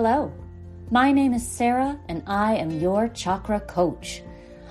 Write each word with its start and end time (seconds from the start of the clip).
Hello, 0.00 0.32
my 0.92 1.10
name 1.10 1.34
is 1.34 1.44
Sarah, 1.44 1.98
and 2.06 2.22
I 2.24 2.54
am 2.54 2.70
your 2.70 3.08
chakra 3.08 3.58
coach. 3.58 4.22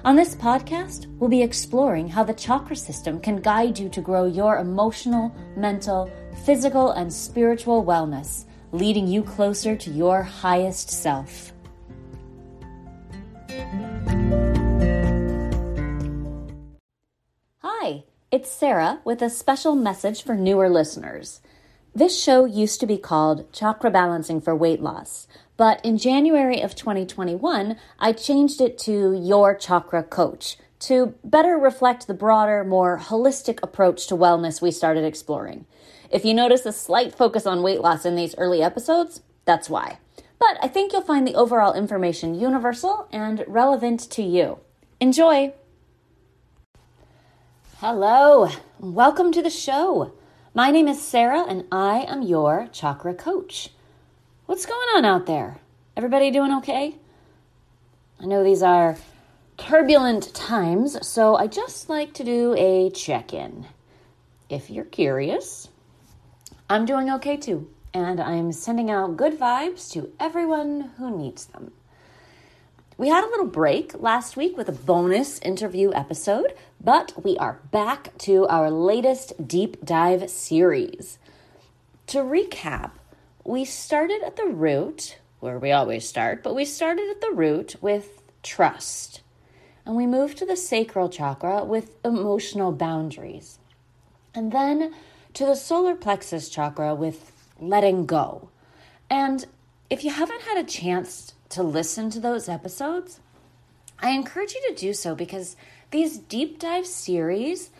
On 0.05 0.15
this 0.15 0.33
podcast, 0.33 1.07
we'll 1.19 1.29
be 1.29 1.41
exploring 1.41 2.07
how 2.07 2.23
the 2.23 2.33
chakra 2.33 2.77
system 2.77 3.19
can 3.19 3.41
guide 3.41 3.77
you 3.77 3.89
to 3.89 3.99
grow 3.99 4.23
your 4.23 4.59
emotional, 4.59 5.35
mental, 5.57 6.09
physical, 6.45 6.91
and 6.91 7.11
spiritual 7.11 7.83
wellness, 7.83 8.45
leading 8.71 9.05
you 9.05 9.21
closer 9.21 9.75
to 9.75 9.89
your 9.89 10.23
highest 10.23 10.89
self. 10.89 11.51
Hi, 17.57 18.05
it's 18.31 18.49
Sarah 18.49 19.01
with 19.03 19.21
a 19.21 19.29
special 19.29 19.75
message 19.75 20.23
for 20.23 20.35
newer 20.35 20.69
listeners. 20.69 21.41
This 21.97 22.21
show 22.21 22.45
used 22.45 22.79
to 22.81 22.85
be 22.85 22.99
called 22.99 23.51
Chakra 23.51 23.89
Balancing 23.89 24.39
for 24.39 24.55
Weight 24.55 24.83
Loss, 24.83 25.27
but 25.57 25.83
in 25.83 25.97
January 25.97 26.61
of 26.61 26.75
2021, 26.75 27.75
I 27.97 28.13
changed 28.13 28.61
it 28.61 28.77
to 28.81 29.19
Your 29.19 29.55
Chakra 29.55 30.03
Coach 30.03 30.57
to 30.81 31.15
better 31.23 31.57
reflect 31.57 32.05
the 32.05 32.13
broader, 32.13 32.63
more 32.63 32.99
holistic 32.99 33.57
approach 33.63 34.05
to 34.05 34.15
wellness 34.15 34.61
we 34.61 34.69
started 34.69 35.05
exploring. 35.05 35.65
If 36.11 36.23
you 36.23 36.35
notice 36.35 36.67
a 36.67 36.71
slight 36.71 37.15
focus 37.15 37.47
on 37.47 37.63
weight 37.63 37.81
loss 37.81 38.05
in 38.05 38.15
these 38.15 38.35
early 38.37 38.61
episodes, 38.61 39.21
that's 39.45 39.67
why. 39.67 39.97
But 40.37 40.59
I 40.61 40.67
think 40.67 40.93
you'll 40.93 41.01
find 41.01 41.27
the 41.27 41.33
overall 41.33 41.73
information 41.73 42.39
universal 42.39 43.07
and 43.11 43.43
relevant 43.47 44.01
to 44.11 44.21
you. 44.21 44.59
Enjoy! 44.99 45.51
Hello, 47.79 48.49
welcome 48.79 49.31
to 49.31 49.41
the 49.41 49.49
show. 49.49 50.13
My 50.57 50.71
name 50.71 50.87
is 50.87 50.99
Sarah, 50.99 51.45
and 51.47 51.65
I 51.71 51.99
am 52.07 52.23
your 52.23 52.67
chakra 52.71 53.13
coach. 53.13 53.69
What's 54.47 54.65
going 54.65 54.87
on 54.95 55.05
out 55.05 55.27
there? 55.27 55.59
Everybody 55.95 56.31
doing 56.31 56.51
okay? 56.53 56.95
I 58.19 58.25
know 58.25 58.43
these 58.43 58.63
are 58.63 58.97
turbulent 59.57 60.33
times, 60.33 60.97
so 61.07 61.35
I 61.35 61.45
just 61.45 61.89
like 61.89 62.15
to 62.15 62.23
do 62.23 62.55
a 62.57 62.89
check 62.89 63.35
in. 63.35 63.67
If 64.49 64.71
you're 64.71 64.83
curious, 64.83 65.69
I'm 66.71 66.85
doing 66.85 67.11
okay 67.11 67.37
too, 67.37 67.69
and 67.93 68.19
I'm 68.19 68.51
sending 68.51 68.89
out 68.89 69.15
good 69.15 69.39
vibes 69.39 69.91
to 69.91 70.11
everyone 70.19 70.89
who 70.97 71.15
needs 71.15 71.45
them. 71.45 71.71
We 72.99 73.09
had 73.09 73.23
a 73.23 73.29
little 73.29 73.45
break 73.45 74.01
last 74.01 74.35
week 74.35 74.57
with 74.57 74.67
a 74.69 74.71
bonus 74.71 75.37
interview 75.41 75.93
episode, 75.93 76.55
but 76.83 77.13
we 77.23 77.37
are 77.37 77.59
back 77.69 78.17
to 78.19 78.47
our 78.47 78.71
latest 78.71 79.47
deep 79.47 79.85
dive 79.85 80.31
series. 80.31 81.19
To 82.07 82.23
recap, 82.23 82.93
we 83.43 83.65
started 83.65 84.23
at 84.25 84.35
the 84.35 84.47
root, 84.47 85.19
where 85.39 85.59
we 85.59 85.71
always 85.71 86.09
start, 86.09 86.41
but 86.41 86.55
we 86.55 86.65
started 86.65 87.07
at 87.11 87.21
the 87.21 87.33
root 87.35 87.75
with 87.81 88.23
trust. 88.41 89.21
And 89.85 89.95
we 89.95 90.07
moved 90.07 90.39
to 90.39 90.47
the 90.47 90.57
sacral 90.57 91.07
chakra 91.07 91.63
with 91.63 92.03
emotional 92.03 92.71
boundaries. 92.71 93.59
And 94.33 94.51
then 94.51 94.95
to 95.35 95.45
the 95.45 95.55
solar 95.55 95.93
plexus 95.93 96.49
chakra 96.49 96.95
with 96.95 97.31
letting 97.59 98.07
go. 98.07 98.49
And 99.07 99.45
if 99.87 100.03
you 100.03 100.09
haven't 100.09 100.41
had 100.41 100.57
a 100.57 100.63
chance 100.63 101.33
to 101.49 101.63
listen 101.63 102.09
to 102.11 102.19
those 102.19 102.49
episodes, 102.49 103.19
I 103.99 104.09
encourage 104.09 104.53
you 104.53 104.61
to 104.69 104.75
do 104.75 104.93
so 104.93 105.15
because 105.15 105.55
these 105.91 106.17
deep 106.17 106.59
dive 106.59 106.85
series 106.85 107.71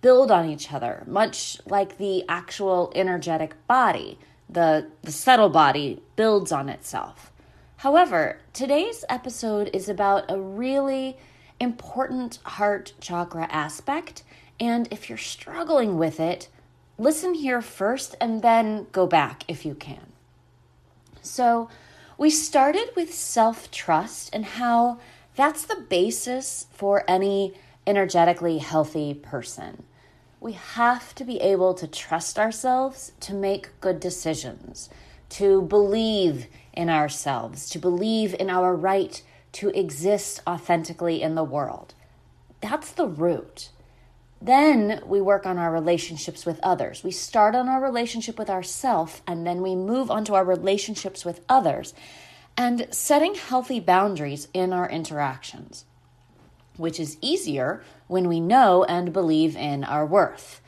build 0.00 0.30
on 0.30 0.48
each 0.48 0.72
other, 0.72 1.02
much 1.06 1.58
like 1.66 1.98
the 1.98 2.24
actual 2.28 2.92
energetic 2.94 3.54
body. 3.66 4.18
The, 4.48 4.86
the 5.02 5.10
subtle 5.10 5.48
body 5.48 6.00
builds 6.14 6.52
on 6.52 6.68
itself. 6.68 7.32
However, 7.78 8.38
today's 8.52 9.04
episode 9.08 9.70
is 9.72 9.88
about 9.88 10.30
a 10.30 10.40
really 10.40 11.16
important 11.58 12.38
heart 12.44 12.92
chakra 13.00 13.48
aspect, 13.50 14.22
and 14.60 14.86
if 14.92 15.08
you're 15.08 15.18
struggling 15.18 15.98
with 15.98 16.20
it, 16.20 16.48
listen 16.98 17.34
here 17.34 17.60
first 17.60 18.14
and 18.20 18.42
then 18.42 18.86
go 18.92 19.06
back 19.06 19.44
if 19.48 19.66
you 19.66 19.74
can. 19.74 20.12
So, 21.22 21.68
we 22.18 22.30
started 22.30 22.90
with 22.96 23.12
self 23.12 23.70
trust 23.70 24.30
and 24.32 24.44
how 24.44 24.98
that's 25.34 25.64
the 25.64 25.84
basis 25.88 26.66
for 26.72 27.04
any 27.06 27.54
energetically 27.86 28.58
healthy 28.58 29.14
person. 29.14 29.84
We 30.40 30.52
have 30.52 31.14
to 31.16 31.24
be 31.24 31.40
able 31.40 31.74
to 31.74 31.86
trust 31.86 32.38
ourselves 32.38 33.12
to 33.20 33.34
make 33.34 33.80
good 33.80 34.00
decisions, 34.00 34.88
to 35.30 35.62
believe 35.62 36.46
in 36.72 36.88
ourselves, 36.88 37.68
to 37.70 37.78
believe 37.78 38.34
in 38.38 38.48
our 38.50 38.74
right 38.74 39.20
to 39.52 39.70
exist 39.70 40.40
authentically 40.46 41.22
in 41.22 41.34
the 41.34 41.44
world. 41.44 41.94
That's 42.60 42.92
the 42.92 43.06
root. 43.06 43.70
Then 44.40 45.00
we 45.06 45.20
work 45.20 45.46
on 45.46 45.58
our 45.58 45.72
relationships 45.72 46.44
with 46.44 46.60
others. 46.62 47.02
We 47.02 47.10
start 47.10 47.54
on 47.54 47.68
our 47.68 47.80
relationship 47.80 48.38
with 48.38 48.50
ourself 48.50 49.22
and 49.26 49.46
then 49.46 49.62
we 49.62 49.74
move 49.74 50.10
on 50.10 50.24
to 50.26 50.34
our 50.34 50.44
relationships 50.44 51.24
with 51.24 51.40
others 51.48 51.94
and 52.56 52.86
setting 52.90 53.34
healthy 53.34 53.80
boundaries 53.80 54.48
in 54.54 54.72
our 54.72 54.88
interactions, 54.88 55.84
which 56.76 56.98
is 56.98 57.18
easier 57.20 57.82
when 58.06 58.28
we 58.28 58.40
know 58.40 58.84
and 58.84 59.12
believe 59.12 59.56
in 59.56 59.84
our 59.84 60.06
worth. 60.06 60.60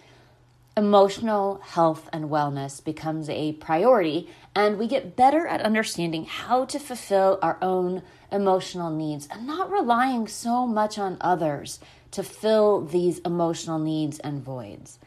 Emotional 0.77 1.61
health 1.65 2.09
and 2.13 2.27
wellness 2.27 2.85
becomes 2.85 3.29
a 3.29 3.53
priority, 3.55 4.29
and 4.55 4.79
we 4.79 4.87
get 4.87 5.17
better 5.17 5.45
at 5.47 5.61
understanding 5.63 6.25
how 6.25 6.65
to 6.65 6.79
fulfill 6.79 7.39
our 7.43 7.59
own 7.61 8.01
emotional 8.31 8.89
needs 8.89 9.27
and 9.29 9.45
not 9.45 9.71
relying 9.73 10.29
so 10.29 10.67
much 10.67 10.97
on 10.97 11.17
others 11.21 11.81
to 12.11 12.23
fill 12.23 12.81
these 12.81 13.19
emotional 13.21 13.79
needs 13.79 14.19
and 14.19 14.43
voids. 14.43 14.99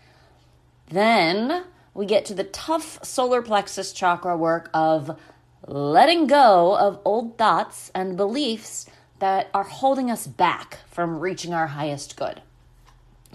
Then 0.89 1.65
we 1.93 2.05
get 2.05 2.25
to 2.25 2.33
the 2.33 2.43
tough 2.43 3.03
solar 3.03 3.41
plexus 3.41 3.93
chakra 3.93 4.37
work 4.37 4.69
of 4.73 5.19
letting 5.67 6.27
go 6.27 6.77
of 6.77 6.99
old 7.05 7.37
thoughts 7.37 7.91
and 7.93 8.17
beliefs 8.17 8.85
that 9.19 9.49
are 9.53 9.63
holding 9.63 10.09
us 10.09 10.25
back 10.25 10.79
from 10.87 11.19
reaching 11.19 11.53
our 11.53 11.67
highest 11.67 12.15
good. 12.15 12.41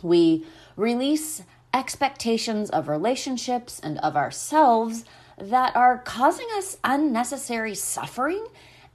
We 0.03 0.45
release 0.77 1.43
expectations 1.73 2.71
of 2.71 2.89
relationships 2.89 3.79
and 3.81 3.99
of 3.99 4.17
ourselves 4.17 5.05
that 5.39 5.77
are 5.77 5.99
causing 5.99 6.49
us 6.57 6.79
unnecessary 6.83 7.75
suffering, 7.75 8.47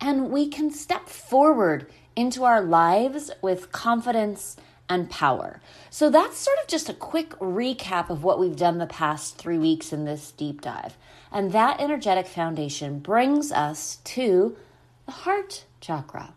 and 0.02 0.32
we 0.32 0.48
can 0.48 0.72
step 0.72 1.08
forward 1.08 1.90
into 2.16 2.44
our 2.44 2.62
lives 2.62 3.32
with 3.42 3.72
confidence 3.72 4.58
and 4.90 5.10
power. 5.10 5.62
So 5.90 6.10
that's 6.10 6.38
sort 6.38 6.58
of 6.62 6.68
just 6.68 6.90
a 6.90 6.94
quick 6.94 7.30
recap 7.40 8.10
of 8.10 8.24
what 8.24 8.40
we've 8.40 8.58
done 8.58 8.80
the 8.80 8.88
past 8.88 9.38
three 9.38 9.58
weeks 9.58 9.94
in 9.94 10.04
this 10.04 10.32
deep 10.32 10.60
dive. 10.60 10.98
And 11.32 11.54
that 11.54 11.80
energetic 11.80 12.28
foundation 12.28 13.00
brings 13.00 13.54
us 13.54 14.00
to 14.04 14.58
the 15.06 15.12
heart 15.14 15.64
chakra. 15.80 16.34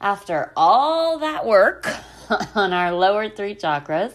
After 0.00 0.52
all 0.56 1.18
that 1.18 1.44
work 1.44 1.86
on 2.54 2.72
our 2.72 2.92
lower 2.92 3.28
three 3.28 3.54
chakras, 3.54 4.14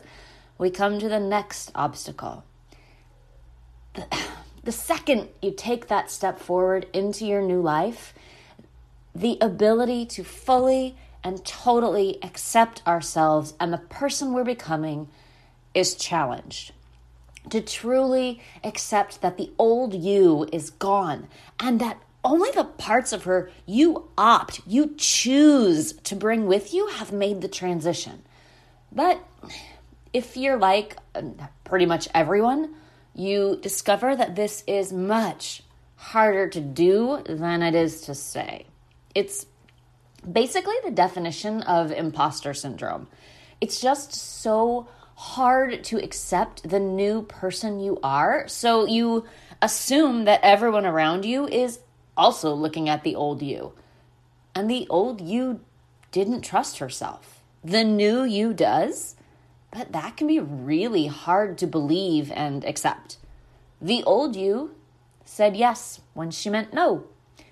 we 0.58 0.72
come 0.72 0.98
to 1.00 1.10
the 1.10 1.20
next 1.20 1.72
obstacle. 1.76 2.44
The, 3.94 4.08
the 4.64 4.72
second 4.72 5.28
you 5.42 5.52
take 5.52 5.88
that 5.88 6.10
step 6.10 6.40
forward 6.40 6.88
into 6.94 7.26
your 7.26 7.42
new 7.42 7.62
life, 7.62 8.14
the 9.14 9.38
ability 9.42 10.06
to 10.06 10.24
fully 10.24 10.96
and 11.24 11.44
totally 11.46 12.18
accept 12.24 12.86
ourselves 12.88 13.54
and 13.60 13.72
the 13.72 13.78
person 13.78 14.34
we're 14.34 14.44
becoming 14.44 15.08
is 15.74 15.96
challenged. 15.96 16.74
To 17.50 17.62
truly 17.62 18.42
accept 18.64 19.22
that 19.22 19.38
the 19.38 19.52
old 19.58 19.94
you 19.94 20.48
is 20.52 20.70
gone 20.70 21.28
and 21.60 21.80
that 21.82 21.98
only 22.24 22.52
the 22.52 22.64
parts 22.64 23.14
of 23.14 23.24
her 23.24 23.52
you 23.66 24.10
opt, 24.18 24.62
you 24.68 24.94
choose 24.98 25.94
to 25.94 26.16
bring 26.16 26.46
with 26.46 26.74
you 26.74 26.88
have 26.88 27.12
made 27.12 27.42
the 27.42 27.48
transition. 27.48 28.22
But 28.92 29.24
if 30.14 30.38
you're 30.38 30.58
like 30.58 30.98
uh, 31.16 31.22
pretty 31.64 31.86
much 31.86 32.08
everyone, 32.14 32.76
you 33.16 33.58
discover 33.62 34.16
that 34.16 34.36
this 34.36 34.64
is 34.68 34.94
much 34.94 35.64
harder 35.96 36.48
to 36.50 36.62
do 36.62 37.24
than 37.28 37.62
it 37.62 37.76
is 37.76 38.02
to 38.02 38.16
say. 38.16 38.66
It's 39.14 39.46
basically 40.30 40.76
the 40.84 40.92
definition 40.92 41.62
of 41.64 41.92
imposter 41.92 42.54
syndrome. 42.54 43.08
It's 43.60 43.80
just 43.82 44.14
so 44.14 44.88
hard 45.16 45.84
to 45.84 46.04
accept 46.04 46.68
the 46.68 46.80
new 46.80 47.22
person 47.24 47.80
you 47.80 48.00
are. 48.02 48.48
So 48.48 48.86
you 48.88 49.26
assume 49.62 50.26
that 50.26 50.40
everyone 50.44 50.86
around 50.86 51.26
you 51.26 51.48
is 51.48 51.80
also 52.18 52.54
looking 52.54 52.90
at 52.90 53.04
the 53.04 53.16
old 53.16 53.42
you. 53.42 53.74
And 54.56 54.70
the 54.70 54.88
old 54.90 55.22
you 55.22 55.62
didn't 56.12 56.42
trust 56.42 56.80
herself. 56.80 57.42
The 57.64 57.84
new 57.84 58.24
you 58.24 58.54
does, 58.54 59.16
but 59.72 59.92
that 59.92 60.18
can 60.18 60.28
be 60.28 60.40
really 60.40 61.08
hard 61.08 61.58
to 61.60 61.68
believe 61.68 62.32
and 62.32 62.66
accept. 62.66 63.18
The 63.80 64.04
old 64.04 64.36
you 64.36 64.76
said 65.24 65.56
yes 65.56 66.02
when 66.14 66.32
she 66.32 66.50
meant 66.50 66.74
no. 66.74 67.06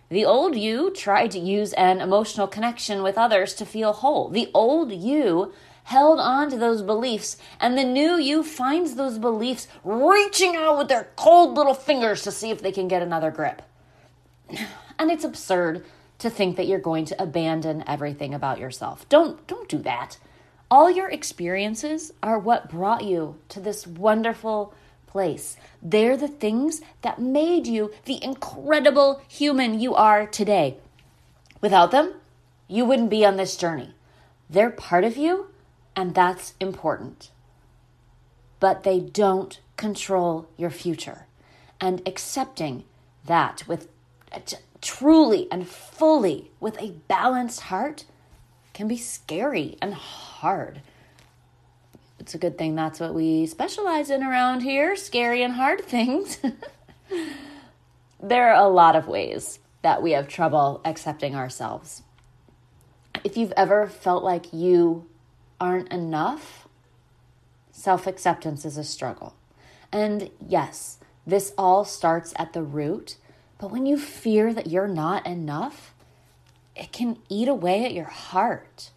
The 0.09 0.25
old 0.25 0.55
you 0.55 0.91
tried 0.91 1.31
to 1.31 1.39
use 1.39 1.71
an 1.73 2.01
emotional 2.01 2.47
connection 2.47 3.03
with 3.03 3.17
others 3.17 3.53
to 3.55 3.65
feel 3.65 3.93
whole. 3.93 4.29
The 4.29 4.49
old 4.55 4.91
you 4.91 5.53
held 5.83 6.19
on 6.19 6.49
to 6.49 6.57
those 6.57 6.81
beliefs, 6.81 7.37
and 7.59 7.77
the 7.77 7.83
new 7.83 8.15
you 8.17 8.43
finds 8.43 8.95
those 8.95 9.19
beliefs 9.19 9.67
reaching 9.83 10.55
out 10.55 10.77
with 10.79 10.87
their 10.87 11.09
cold 11.15 11.55
little 11.55 11.75
fingers 11.75 12.23
to 12.23 12.31
see 12.31 12.49
if 12.49 12.61
they 12.61 12.71
can 12.71 12.87
get 12.87 13.01
another 13.01 13.31
grip. 13.31 13.61
And 15.01 15.09
it's 15.09 15.23
absurd 15.23 15.85
to 16.17 16.29
think 16.29 16.57
that 16.57 16.67
you're 16.67 16.77
going 16.77 17.05
to 17.05 17.23
abandon 17.23 17.85
everything 17.87 18.33
about 18.33 18.59
yourself. 18.59 19.07
Don't 19.07 19.47
don't 19.47 19.69
do 19.69 19.77
that. 19.77 20.17
All 20.69 20.91
your 20.91 21.09
experiences 21.09 22.11
are 22.21 22.37
what 22.37 22.69
brought 22.69 23.05
you 23.05 23.39
to 23.47 23.61
this 23.61 23.87
wonderful 23.87 24.73
place. 25.09 25.57
They're 25.81 26.17
the 26.17 26.27
things 26.27 26.81
that 27.01 27.19
made 27.19 27.65
you 27.65 27.91
the 28.05 28.23
incredible 28.23 29.21
human 29.27 29.79
you 29.79 29.95
are 29.95 30.27
today. 30.27 30.77
Without 31.61 31.91
them, 31.91 32.13
you 32.67 32.85
wouldn't 32.85 33.09
be 33.09 33.25
on 33.25 33.37
this 33.37 33.57
journey. 33.57 33.93
They're 34.49 34.69
part 34.69 35.03
of 35.03 35.17
you, 35.17 35.47
and 35.95 36.13
that's 36.13 36.53
important. 36.59 37.31
But 38.59 38.83
they 38.83 38.99
don't 38.99 39.59
control 39.77 40.47
your 40.57 40.69
future. 40.69 41.25
And 41.81 42.01
accepting 42.05 42.83
that 43.25 43.63
with 43.67 43.87
uh, 44.31 44.39
truly 44.81 45.47
and 45.51 45.67
fully 45.67 46.51
with 46.59 46.77
a 46.79 46.93
balanced 47.07 47.61
heart 47.61 48.05
can 48.73 48.87
be 48.87 48.97
scary 48.97 49.77
and 49.81 49.93
hard. 49.93 50.81
It's 52.29 52.35
a 52.35 52.37
good 52.37 52.59
thing 52.59 52.75
that's 52.75 52.99
what 52.99 53.15
we 53.15 53.47
specialize 53.47 54.11
in 54.11 54.21
around 54.21 54.61
here 54.61 54.95
scary 54.95 55.41
and 55.41 55.51
hard 55.51 55.83
things. 55.83 56.37
there 58.21 58.53
are 58.53 58.63
a 58.63 58.69
lot 58.69 58.95
of 58.95 59.07
ways 59.07 59.57
that 59.81 60.03
we 60.03 60.11
have 60.11 60.27
trouble 60.27 60.79
accepting 60.85 61.35
ourselves. 61.35 62.03
If 63.23 63.35
you've 63.35 63.53
ever 63.57 63.87
felt 63.87 64.23
like 64.23 64.53
you 64.53 65.07
aren't 65.59 65.91
enough, 65.91 66.67
self 67.71 68.05
acceptance 68.05 68.63
is 68.63 68.77
a 68.77 68.83
struggle. 68.83 69.33
And 69.91 70.29
yes, 70.47 70.99
this 71.25 71.51
all 71.57 71.83
starts 71.83 72.35
at 72.35 72.53
the 72.53 72.61
root, 72.61 73.17
but 73.57 73.71
when 73.71 73.87
you 73.87 73.97
fear 73.97 74.53
that 74.53 74.67
you're 74.67 74.87
not 74.87 75.25
enough, 75.25 75.95
it 76.75 76.91
can 76.91 77.17
eat 77.27 77.47
away 77.47 77.85
at 77.85 77.95
your 77.95 78.05
heart. 78.05 78.91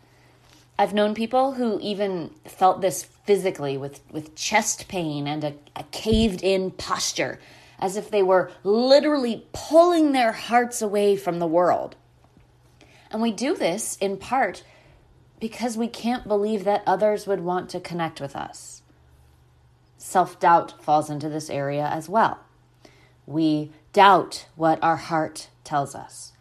I've 0.79 0.93
known 0.93 1.15
people 1.15 1.53
who 1.53 1.79
even 1.81 2.35
felt 2.45 2.83
this 2.83 3.09
physically 3.25 3.77
with, 3.77 4.01
with 4.11 4.35
chest 4.35 4.89
pain 4.89 5.27
and 5.27 5.45
a, 5.45 5.55
a 5.77 5.85
caved 5.91 6.43
in 6.43 6.71
posture, 6.71 7.39
as 7.79 7.97
if 7.97 8.11
they 8.11 8.23
were 8.23 8.51
literally 8.65 9.47
pulling 9.53 10.13
their 10.13 10.33
hearts 10.33 10.83
away 10.83 11.17
from 11.17 11.39
the 11.39 11.47
world. 11.47 11.97
And 13.11 13.21
we 13.21 13.31
do 13.31 13.55
this 13.55 13.97
in 13.97 14.17
part 14.17 14.65
because 15.39 15.77
we 15.77 15.89
can't 15.89 16.27
believe 16.27 16.65
that 16.65 16.83
others 16.87 17.27
would 17.27 17.41
want 17.41 17.69
to 17.71 17.81
connect 17.81 18.21
with 18.21 18.35
us. 18.35 18.83
Self 19.99 20.41
doubt 20.41 20.83
falls 20.83 21.11
into 21.11 21.29
this 21.29 21.51
area 21.51 21.87
as 21.87 22.09
well. 22.09 22.41
We 23.27 23.71
doubt 23.93 24.47
what 24.57 24.83
our 24.83 24.97
heart 24.97 25.49
tells 25.65 25.95
us. 25.95 26.33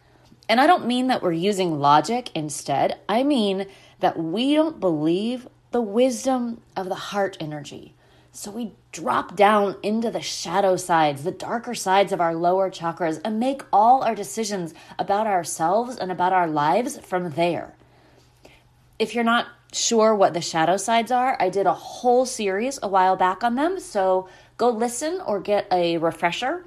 And 0.48 0.60
I 0.60 0.66
don't 0.66 0.86
mean 0.86 1.06
that 1.06 1.22
we're 1.22 1.32
using 1.32 1.78
logic 1.78 2.30
instead, 2.34 2.98
I 3.08 3.22
mean 3.22 3.66
that 4.00 4.18
we 4.18 4.54
don't 4.54 4.80
believe 4.80 5.48
the 5.72 5.82
wisdom 5.82 6.60
of 6.76 6.88
the 6.88 6.94
heart 6.94 7.36
energy. 7.40 7.94
So 8.30 8.50
we 8.50 8.72
drop 8.92 9.36
down 9.36 9.76
into 9.82 10.10
the 10.10 10.22
shadow 10.22 10.76
sides, 10.76 11.22
the 11.24 11.30
darker 11.30 11.74
sides 11.74 12.12
of 12.12 12.20
our 12.20 12.34
lower 12.34 12.70
chakras, 12.70 13.20
and 13.24 13.38
make 13.38 13.62
all 13.72 14.02
our 14.02 14.14
decisions 14.14 14.72
about 14.98 15.26
ourselves 15.26 15.96
and 15.96 16.10
about 16.10 16.32
our 16.32 16.48
lives 16.48 16.98
from 16.98 17.30
there. 17.32 17.74
If 18.98 19.14
you're 19.14 19.24
not 19.24 19.48
sure 19.72 20.14
what 20.14 20.32
the 20.32 20.40
shadow 20.40 20.76
sides 20.76 21.10
are, 21.10 21.36
I 21.40 21.48
did 21.48 21.66
a 21.66 21.74
whole 21.74 22.24
series 22.24 22.78
a 22.82 22.88
while 22.88 23.16
back 23.16 23.42
on 23.42 23.54
them. 23.54 23.80
So 23.80 24.28
go 24.56 24.70
listen 24.70 25.20
or 25.26 25.40
get 25.40 25.66
a 25.70 25.98
refresher. 25.98 26.64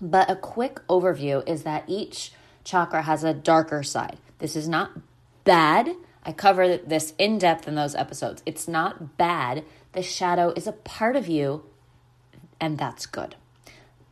But 0.00 0.30
a 0.30 0.36
quick 0.36 0.80
overview 0.88 1.46
is 1.48 1.62
that 1.62 1.84
each 1.86 2.32
chakra 2.64 3.02
has 3.02 3.24
a 3.24 3.34
darker 3.34 3.82
side. 3.82 4.18
This 4.38 4.56
is 4.56 4.68
not 4.68 4.92
bad. 5.44 5.94
I 6.26 6.32
cover 6.32 6.76
this 6.76 7.14
in 7.18 7.38
depth 7.38 7.68
in 7.68 7.76
those 7.76 7.94
episodes. 7.94 8.42
It's 8.44 8.66
not 8.66 9.16
bad. 9.16 9.64
The 9.92 10.02
shadow 10.02 10.52
is 10.56 10.66
a 10.66 10.72
part 10.72 11.14
of 11.14 11.28
you, 11.28 11.62
and 12.60 12.76
that's 12.76 13.06
good. 13.06 13.36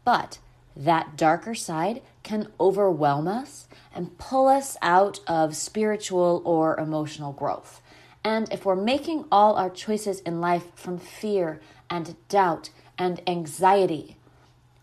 But 0.04 0.38
that 0.76 1.16
darker 1.16 1.56
side 1.56 2.02
can 2.22 2.52
overwhelm 2.60 3.26
us 3.26 3.66
and 3.92 4.16
pull 4.16 4.46
us 4.46 4.76
out 4.80 5.18
of 5.26 5.56
spiritual 5.56 6.40
or 6.44 6.78
emotional 6.78 7.32
growth. 7.32 7.82
And 8.22 8.50
if 8.52 8.64
we're 8.64 8.76
making 8.76 9.24
all 9.32 9.56
our 9.56 9.68
choices 9.68 10.20
in 10.20 10.40
life 10.40 10.66
from 10.76 10.98
fear 10.98 11.60
and 11.90 12.14
doubt 12.28 12.70
and 12.96 13.20
anxiety, 13.26 14.16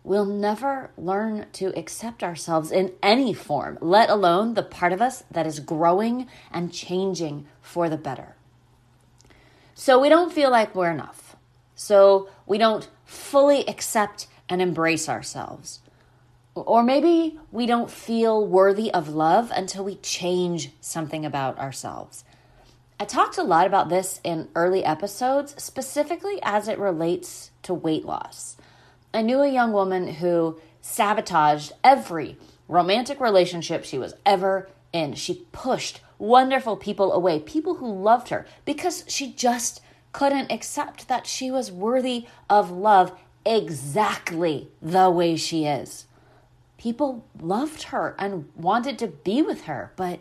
we'll 0.04 0.26
never 0.26 0.92
learn 0.98 1.46
to 1.54 1.78
accept 1.78 2.24
ourselves 2.24 2.72
in 2.72 2.94
any 3.04 3.34
form, 3.34 3.78
let 3.82 4.10
alone 4.10 4.54
the 4.54 4.64
part 4.64 4.94
of 4.94 5.02
us 5.02 5.24
that 5.32 5.46
is 5.46 5.60
growing 5.60 6.28
and 6.52 6.74
changing 6.74 7.46
for 7.62 7.90
the 7.90 7.98
better. 7.98 8.36
So 9.76 10.00
we 10.00 10.10
don't 10.10 10.34
feel 10.34 10.52
like 10.52 10.76
we're 10.76 10.92
enough. 10.92 11.36
So 11.76 12.30
we 12.46 12.58
don't 12.58 12.88
fully 13.06 13.68
accept 13.68 14.28
and 14.48 14.62
embrace 14.62 15.10
ourselves. 15.10 15.80
Or 16.54 16.84
maybe 16.84 17.40
we 17.52 17.66
don't 17.66 17.90
feel 17.90 18.46
worthy 18.46 18.92
of 18.92 19.10
love 19.10 19.52
until 19.56 19.86
we 19.86 19.96
change 19.96 20.72
something 20.82 21.26
about 21.26 21.58
ourselves. 21.58 22.24
I 23.00 23.06
talked 23.06 23.38
a 23.38 23.44
lot 23.44 23.66
about 23.66 23.90
this 23.90 24.20
in 24.24 24.50
early 24.54 24.84
episodes, 24.84 25.56
specifically 25.58 26.40
as 26.44 26.68
it 26.68 26.78
relates 26.78 27.50
to 27.64 27.74
weight 27.74 28.06
loss. 28.06 28.58
I 29.14 29.22
knew 29.22 29.42
a 29.42 29.50
young 29.50 29.74
woman 29.74 30.16
who 30.16 30.60
sabotaged 30.82 31.74
every 31.84 32.38
romantic 32.68 33.20
relationship 33.20 33.84
she 33.84 33.98
was 33.98 34.14
ever 34.26 34.70
in. 34.94 35.14
She 35.16 35.46
pushed 35.52 36.02
wonderful 36.18 36.78
people 36.78 37.12
away, 37.12 37.40
people 37.40 37.76
who 37.76 37.92
loved 37.92 38.30
her, 38.30 38.46
because 38.64 39.04
she 39.08 39.34
just 39.34 39.82
couldn't 40.14 40.52
accept 40.52 41.08
that 41.08 41.28
she 41.28 41.52
was 41.52 41.72
worthy 41.72 42.28
of 42.50 42.72
love 42.72 43.12
exactly 43.46 44.70
the 44.82 45.10
way 45.10 45.36
she 45.36 45.66
is. 45.66 46.06
People 46.78 47.26
loved 47.40 47.84
her 47.84 48.16
and 48.18 48.50
wanted 48.56 48.98
to 49.00 49.08
be 49.08 49.42
with 49.42 49.64
her, 49.64 49.92
but 49.96 50.20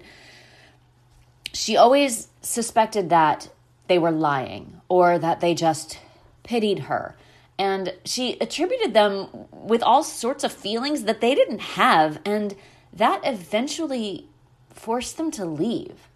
she 1.53 1.77
always 1.77 2.29
suspected 2.43 3.11
that 3.11 3.49
they 3.89 3.99
were 3.99 4.11
lying 4.11 4.81
or 4.89 5.19
that 5.19 5.41
they 5.41 5.55
just 5.55 5.99
pitied 6.43 6.81
her 6.81 7.17
and 7.61 7.93
she 8.07 8.39
attributed 8.41 8.95
them 8.95 9.29
with 9.53 9.83
all 9.83 10.03
sorts 10.03 10.45
of 10.45 10.51
feelings 10.51 11.03
that 11.03 11.21
they 11.21 11.35
didn't 11.35 11.61
have, 11.61 12.19
and 12.25 12.57
that 12.91 13.21
eventually 13.23 14.27
forced 14.71 15.19
them 15.19 15.31
to 15.33 15.45
leave. 15.45 16.09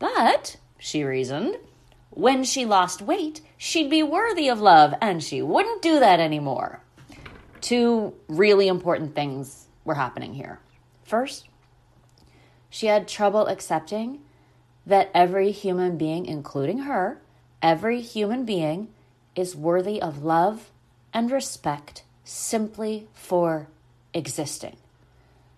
But, 0.00 0.56
she 0.76 1.04
reasoned, 1.04 1.58
when 2.10 2.42
she 2.42 2.64
lost 2.64 3.00
weight, 3.00 3.40
she'd 3.56 3.88
be 3.88 4.02
worthy 4.02 4.48
of 4.48 4.60
love, 4.60 4.94
and 5.00 5.22
she 5.22 5.42
wouldn't 5.42 5.80
do 5.80 6.00
that 6.00 6.18
anymore. 6.18 6.82
Two 7.60 8.14
really 8.26 8.66
important 8.66 9.14
things 9.14 9.68
were 9.84 9.94
happening 9.94 10.34
here. 10.34 10.58
First, 11.04 11.46
she 12.68 12.88
had 12.88 13.06
trouble 13.06 13.46
accepting 13.46 14.22
that 14.84 15.12
every 15.14 15.52
human 15.52 15.96
being, 15.96 16.26
including 16.26 16.78
her, 16.78 17.20
every 17.62 18.00
human 18.00 18.44
being 18.44 18.88
is 19.38 19.54
worthy 19.54 20.02
of 20.02 20.24
love 20.24 20.70
and 21.14 21.30
respect 21.30 22.02
simply 22.24 23.06
for 23.14 23.68
existing. 24.12 24.76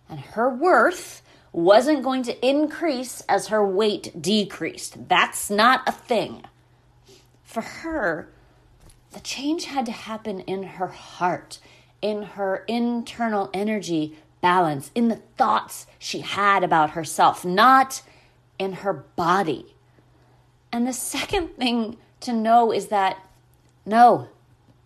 And 0.08 0.20
her 0.20 0.50
worth 0.50 1.22
wasn't 1.50 2.02
going 2.02 2.22
to 2.24 2.46
increase 2.46 3.22
as 3.22 3.48
her 3.48 3.66
weight 3.66 4.20
decreased. 4.20 5.08
That's 5.08 5.48
not 5.48 5.88
a 5.88 5.92
thing. 5.92 6.44
For 7.42 7.62
her, 7.62 8.28
the 9.12 9.20
change 9.20 9.64
had 9.64 9.86
to 9.86 9.92
happen 9.92 10.40
in 10.40 10.62
her 10.62 10.88
heart, 10.88 11.58
in 12.02 12.22
her 12.22 12.64
internal 12.68 13.48
energy 13.54 14.18
balance, 14.42 14.90
in 14.94 15.08
the 15.08 15.22
thoughts 15.38 15.86
she 15.98 16.20
had 16.20 16.62
about 16.62 16.90
herself, 16.90 17.44
not 17.46 18.02
in 18.58 18.74
her 18.74 18.92
body. 18.92 19.74
And 20.70 20.86
the 20.86 20.92
second 20.92 21.56
thing 21.56 21.96
to 22.20 22.32
know 22.34 22.72
is 22.72 22.88
that 22.88 23.16
no, 23.90 24.28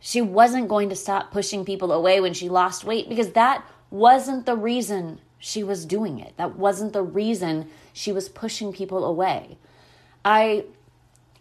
she 0.01 0.21
wasn't 0.21 0.69
going 0.69 0.89
to 0.89 0.97
stop 0.97 1.31
pushing 1.31 1.65
people 1.65 1.93
away 1.93 2.21
when 2.21 2.35
she 2.35 2.49
lost 2.49 2.85
weight 2.85 3.09
because 3.09 3.33
that 3.33 3.65
wasn't 3.91 4.47
the 4.47 4.57
reason 4.57 5.21
she 5.39 5.63
was 5.63 5.85
doing 5.85 6.19
it. 6.19 6.37
That 6.37 6.57
wasn't 6.57 6.93
the 6.93 7.03
reason 7.03 7.69
she 7.93 8.11
was 8.13 8.29
pushing 8.29 8.73
people 8.73 9.05
away. 9.05 9.59
I 10.25 10.65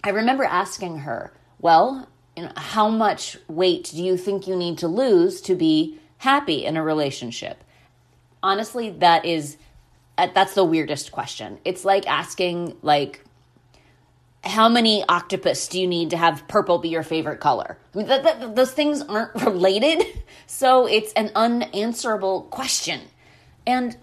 I 0.04 0.10
remember 0.10 0.44
asking 0.44 1.00
her, 1.00 1.34
"Well, 1.60 2.10
you 2.36 2.44
know, 2.44 2.52
how 2.58 2.90
much 2.90 3.38
weight 3.48 3.92
do 3.96 4.04
you 4.04 4.18
think 4.18 4.48
you 4.48 4.56
need 4.56 4.78
to 4.80 4.88
lose 4.88 5.42
to 5.42 5.56
be 5.56 6.00
happy 6.20 6.66
in 6.66 6.78
a 6.78 6.84
relationship?" 6.84 7.64
honestly, 8.44 8.90
that 8.90 9.26
is 9.26 9.58
uh, 10.18 10.28
that's 10.36 10.54
the 10.54 10.66
weirdest 10.66 11.12
question. 11.12 11.58
It's 11.66 11.86
like 11.86 12.08
asking 12.08 12.78
like 12.84 13.24
how 14.44 14.68
many 14.68 15.04
octopus 15.08 15.68
do 15.68 15.80
you 15.80 15.88
need 15.88 16.10
to 16.10 16.18
have 16.18 16.48
purple 16.48 16.78
be 16.78 16.90
your 16.90 17.04
favorite 17.04 17.40
color? 17.40 17.78
I 17.96 17.98
mean, 17.98 18.56
those 18.56 18.72
things 18.72 19.02
aren't 19.02 19.36
related, 19.44 20.22
so 20.48 20.86
it's 20.86 21.14
an 21.14 21.32
unanswerable 21.36 22.44
question. 22.44 23.02
And 23.66 23.96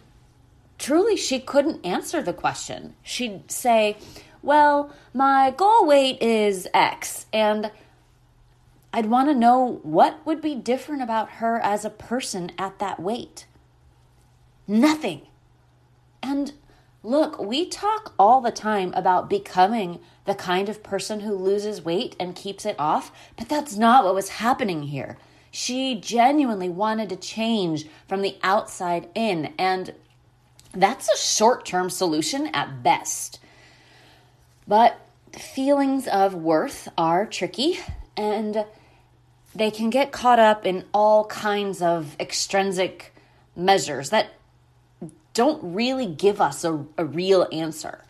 truly, 0.78 1.16
she 1.16 1.40
couldn't 1.40 1.85
answer 1.85 2.23
the 2.23 2.32
question. 2.32 2.94
She'd 3.02 3.50
say, 3.50 3.99
Well, 4.42 4.94
my 5.12 5.52
goal 5.54 5.87
weight 5.87 6.23
is 6.23 6.66
X, 6.73 7.26
and 7.32 7.70
I'd 8.92 9.06
want 9.06 9.28
to 9.28 9.35
know 9.35 9.80
what 9.82 10.25
would 10.25 10.40
be 10.40 10.54
different 10.54 11.02
about 11.02 11.32
her 11.32 11.61
as 11.61 11.85
a 11.85 11.90
person 11.90 12.50
at 12.59 12.78
that 12.78 12.99
weight. 12.99 13.47
Nothing. 14.66 15.23
And 16.23 16.52
look, 17.02 17.38
we 17.38 17.66
talk 17.66 18.14
all 18.18 18.40
the 18.40 18.50
time 18.50 18.92
about 18.94 19.30
becoming 19.30 20.00
the 20.30 20.34
kind 20.37 20.68
of 20.68 20.80
person 20.84 21.18
who 21.18 21.34
loses 21.34 21.84
weight 21.84 22.14
and 22.20 22.37
keeps 22.37 22.64
it 22.64 22.76
off, 22.78 23.10
but 23.37 23.49
that's 23.49 23.76
not 23.76 24.04
what 24.04 24.14
was 24.14 24.28
happening 24.28 24.84
here. 24.84 25.18
She 25.50 25.96
genuinely 25.96 26.68
wanted 26.68 27.08
to 27.08 27.16
change 27.16 27.87
from 28.06 28.22
the 28.22 28.37
outside 28.40 29.08
in, 29.16 29.52
and 29.58 29.92
that's 30.72 31.12
a 31.12 31.18
short 31.18 31.66
term 31.66 31.90
solution 31.90 32.46
at 32.54 32.84
best. 32.84 33.40
But 34.68 35.00
feelings 35.32 36.06
of 36.06 36.32
worth 36.32 36.87
are 36.96 37.26
tricky, 37.26 37.80
and 38.16 38.64
they 39.52 39.72
can 39.72 39.90
get 39.90 40.12
caught 40.12 40.38
up 40.38 40.64
in 40.64 40.84
all 40.94 41.25
kinds 41.25 41.82
of 41.82 42.14
extrinsic 42.20 43.12
measures 43.56 44.10
that 44.10 44.28
don't 45.34 45.75
really 45.75 46.06
give 46.06 46.40
us 46.40 46.62
a, 46.62 46.84
a 46.96 47.04
real 47.04 47.49
answer. 47.50 48.04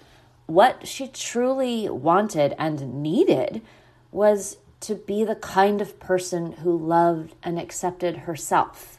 What 0.51 0.89
she 0.89 1.07
truly 1.07 1.89
wanted 1.89 2.57
and 2.59 3.01
needed 3.01 3.63
was 4.11 4.57
to 4.81 4.97
be 4.97 5.23
the 5.23 5.37
kind 5.37 5.81
of 5.81 6.01
person 6.01 6.51
who 6.51 6.77
loved 6.77 7.37
and 7.41 7.57
accepted 7.57 8.17
herself, 8.27 8.99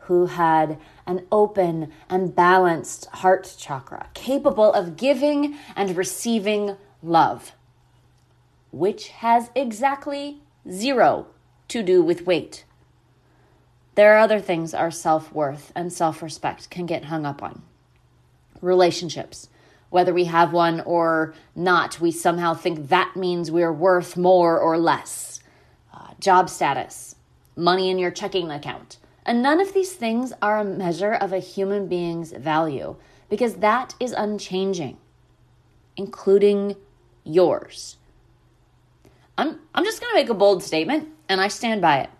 who 0.00 0.26
had 0.26 0.78
an 1.06 1.24
open 1.32 1.90
and 2.10 2.36
balanced 2.36 3.06
heart 3.06 3.54
chakra, 3.56 4.10
capable 4.12 4.70
of 4.70 4.98
giving 4.98 5.56
and 5.74 5.96
receiving 5.96 6.76
love, 7.02 7.52
which 8.70 9.08
has 9.08 9.48
exactly 9.54 10.42
zero 10.70 11.26
to 11.68 11.82
do 11.82 12.02
with 12.02 12.26
weight. 12.26 12.66
There 13.94 14.12
are 14.12 14.18
other 14.18 14.40
things 14.40 14.74
our 14.74 14.90
self 14.90 15.32
worth 15.32 15.72
and 15.74 15.90
self 15.90 16.22
respect 16.22 16.68
can 16.68 16.84
get 16.84 17.06
hung 17.06 17.24
up 17.24 17.42
on. 17.42 17.62
Relationships. 18.60 19.48
Whether 19.92 20.14
we 20.14 20.24
have 20.24 20.54
one 20.54 20.80
or 20.80 21.34
not, 21.54 22.00
we 22.00 22.12
somehow 22.12 22.54
think 22.54 22.88
that 22.88 23.14
means 23.14 23.50
we're 23.50 23.70
worth 23.70 24.16
more 24.16 24.58
or 24.58 24.78
less. 24.78 25.40
Uh, 25.92 26.14
job 26.18 26.48
status, 26.48 27.16
money 27.56 27.90
in 27.90 27.98
your 27.98 28.10
checking 28.10 28.50
account. 28.50 28.96
And 29.26 29.42
none 29.42 29.60
of 29.60 29.74
these 29.74 29.92
things 29.92 30.32
are 30.40 30.58
a 30.58 30.64
measure 30.64 31.12
of 31.12 31.34
a 31.34 31.40
human 31.40 31.88
being's 31.88 32.32
value 32.32 32.96
because 33.28 33.56
that 33.56 33.94
is 34.00 34.12
unchanging, 34.12 34.96
including 35.98 36.74
yours. 37.22 37.98
I'm, 39.36 39.60
I'm 39.74 39.84
just 39.84 40.00
going 40.00 40.10
to 40.14 40.18
make 40.18 40.30
a 40.30 40.34
bold 40.34 40.62
statement 40.62 41.10
and 41.28 41.38
I 41.38 41.48
stand 41.48 41.82
by 41.82 41.98
it. 41.98 42.10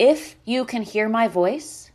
If 0.00 0.34
you 0.44 0.64
can 0.64 0.82
hear 0.82 1.08
my 1.08 1.28
voice, 1.28 1.92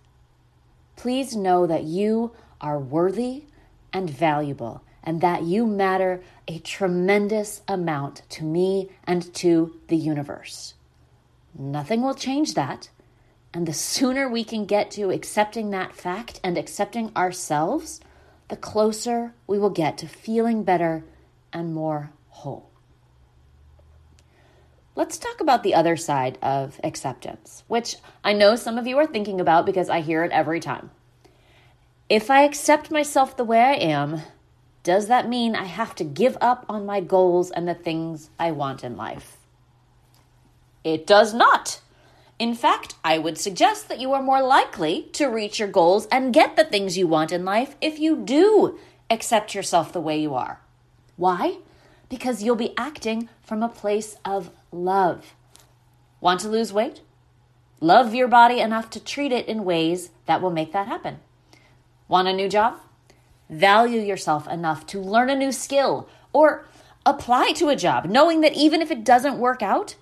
please 0.96 1.36
know 1.36 1.68
that 1.68 1.84
you 1.84 2.32
are 2.62 2.80
worthy 2.80 3.48
and 3.92 4.10
valuable 4.10 4.82
and 5.04 5.22
that 5.22 5.44
you 5.44 5.66
matter 5.66 6.24
a 6.48 6.60
tremendous 6.60 7.62
amount 7.68 8.24
to 8.30 8.44
me 8.44 8.90
and 9.04 9.34
to 9.36 9.80
the 9.88 9.98
universe. 9.98 10.74
Nothing 11.58 12.02
will 12.02 12.16
change 12.16 12.54
that. 12.54 12.90
And 13.54 13.68
the 13.68 13.74
sooner 13.74 14.28
we 14.28 14.44
can 14.44 14.66
get 14.66 14.90
to 14.92 15.12
accepting 15.12 15.70
that 15.70 15.94
fact 15.94 16.40
and 16.44 16.58
accepting 16.58 17.12
ourselves, 17.16 18.02
the 18.48 18.56
closer 18.56 19.34
we 19.46 19.60
will 19.60 19.70
get 19.70 19.98
to 20.00 20.08
feeling 20.08 20.64
better 20.64 21.04
and 21.52 21.74
more 21.74 22.12
whole. 22.30 22.70
Let's 24.96 25.18
talk 25.18 25.42
about 25.42 25.64
the 25.64 25.74
other 25.74 25.98
side 25.98 26.38
of 26.42 26.80
acceptance, 26.84 27.64
which 27.68 27.96
I 28.24 28.34
know 28.34 28.56
some 28.56 28.78
of 28.78 28.86
you 28.86 28.98
are 28.98 29.08
thinking 29.08 29.42
about 29.42 29.66
because 29.66 29.90
I 29.90 30.02
hear 30.02 30.24
it 30.24 30.32
every 30.32 30.60
time. 30.60 30.92
If 32.10 32.30
I 32.30 32.44
accept 32.44 32.92
myself 32.92 33.36
the 33.36 33.44
way 33.44 33.60
I 33.60 33.74
am, 33.74 34.22
does 34.84 35.08
that 35.08 35.30
mean 35.30 35.56
I 35.56 35.64
have 35.64 35.96
to 35.96 36.04
give 36.04 36.38
up 36.42 36.66
on 36.68 36.86
my 36.86 37.00
goals 37.00 37.52
and 37.52 37.68
the 37.68 37.74
things 37.74 38.30
I 38.38 38.52
want 38.52 38.84
in 38.84 38.98
life? 38.98 39.38
It 40.84 41.08
does 41.08 41.34
not. 41.34 41.80
In 42.38 42.54
fact, 42.54 42.96
I 43.04 43.18
would 43.18 43.38
suggest 43.38 43.88
that 43.88 44.02
you 44.02 44.12
are 44.12 44.22
more 44.22 44.42
likely 44.42 45.04
to 45.14 45.28
reach 45.28 45.60
your 45.60 45.70
goals 45.70 46.08
and 46.12 46.34
get 46.34 46.58
the 46.58 46.66
things 46.66 46.98
you 46.98 47.08
want 47.08 47.32
in 47.32 47.46
life 47.46 47.76
if 47.80 48.00
you 48.00 48.18
do 48.18 48.78
accept 49.10 49.56
yourself 49.56 49.94
the 49.94 50.02
way 50.02 50.20
you 50.20 50.34
are. 50.34 50.60
Why? 51.16 51.60
Because 52.10 52.44
you'll 52.44 52.58
be 52.58 52.78
acting 52.78 53.30
from 53.42 53.64
a 53.64 53.70
place 53.70 54.18
of 54.26 54.52
love. 54.72 55.34
Want 56.20 56.42
to 56.42 56.50
lose 56.50 56.74
weight? 56.74 57.00
Love 57.80 58.14
your 58.14 58.28
body 58.28 58.60
enough 58.60 58.90
to 58.90 59.00
treat 59.00 59.32
it 59.32 59.48
in 59.48 59.64
ways 59.64 60.10
that 60.26 60.42
will 60.42 60.52
make 60.52 60.74
that 60.74 60.88
happen. 60.88 61.20
Want 62.10 62.28
a 62.28 62.34
new 62.34 62.50
job? 62.50 62.80
Value 63.54 64.02
yourself 64.02 64.48
enough 64.48 64.86
to 64.88 65.00
learn 65.00 65.30
a 65.30 65.36
new 65.36 65.52
skill 65.52 66.10
or 66.32 66.66
apply 67.06 67.52
to 67.52 67.70
a 67.70 67.76
job, 67.76 68.06
knowing 68.06 68.42
that 68.42 68.54
even 68.54 68.82
if 68.82 68.90
it 68.90 69.04
doesn't 69.04 69.38
work 69.38 69.62
out, 69.62 69.96